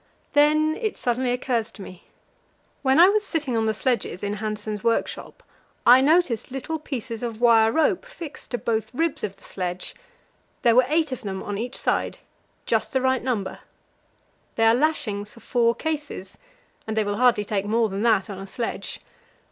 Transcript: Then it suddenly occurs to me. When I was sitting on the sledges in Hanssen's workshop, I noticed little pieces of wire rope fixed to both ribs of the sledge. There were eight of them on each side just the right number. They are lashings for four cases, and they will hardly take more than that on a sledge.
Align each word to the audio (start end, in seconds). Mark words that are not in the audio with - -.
Then 0.33 0.75
it 0.81 0.97
suddenly 0.97 1.29
occurs 1.29 1.69
to 1.73 1.83
me. 1.83 2.05
When 2.81 2.99
I 2.99 3.09
was 3.09 3.23
sitting 3.23 3.55
on 3.55 3.67
the 3.67 3.73
sledges 3.75 4.23
in 4.23 4.37
Hanssen's 4.37 4.83
workshop, 4.83 5.43
I 5.85 6.01
noticed 6.01 6.49
little 6.49 6.79
pieces 6.79 7.21
of 7.21 7.39
wire 7.39 7.71
rope 7.71 8.03
fixed 8.07 8.49
to 8.49 8.57
both 8.57 8.89
ribs 8.95 9.23
of 9.23 9.35
the 9.35 9.43
sledge. 9.43 9.93
There 10.63 10.75
were 10.75 10.85
eight 10.87 11.11
of 11.11 11.21
them 11.21 11.43
on 11.43 11.59
each 11.59 11.75
side 11.77 12.17
just 12.65 12.93
the 12.93 13.01
right 13.01 13.21
number. 13.21 13.59
They 14.55 14.63
are 14.65 14.73
lashings 14.73 15.29
for 15.29 15.39
four 15.39 15.75
cases, 15.75 16.35
and 16.87 16.97
they 16.97 17.03
will 17.03 17.17
hardly 17.17 17.45
take 17.45 17.65
more 17.67 17.87
than 17.87 18.01
that 18.01 18.27
on 18.27 18.39
a 18.39 18.47
sledge. 18.47 19.01